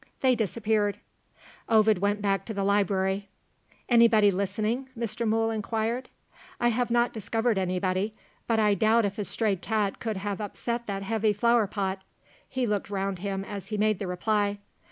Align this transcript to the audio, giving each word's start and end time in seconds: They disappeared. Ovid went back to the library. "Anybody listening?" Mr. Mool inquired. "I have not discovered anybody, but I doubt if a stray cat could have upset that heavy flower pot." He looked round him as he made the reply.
They 0.21 0.33
disappeared. 0.33 0.97
Ovid 1.69 1.99
went 1.99 2.23
back 2.23 2.43
to 2.45 2.55
the 2.55 2.63
library. 2.63 3.29
"Anybody 3.87 4.31
listening?" 4.31 4.89
Mr. 4.97 5.27
Mool 5.27 5.51
inquired. 5.51 6.09
"I 6.59 6.69
have 6.69 6.89
not 6.89 7.13
discovered 7.13 7.59
anybody, 7.59 8.15
but 8.47 8.57
I 8.57 8.73
doubt 8.73 9.05
if 9.05 9.19
a 9.19 9.23
stray 9.23 9.55
cat 9.57 9.99
could 9.99 10.17
have 10.17 10.41
upset 10.41 10.87
that 10.87 11.03
heavy 11.03 11.33
flower 11.33 11.67
pot." 11.67 12.01
He 12.49 12.65
looked 12.65 12.89
round 12.89 13.19
him 13.19 13.45
as 13.45 13.67
he 13.67 13.77
made 13.77 13.99
the 13.99 14.07
reply. 14.07 14.57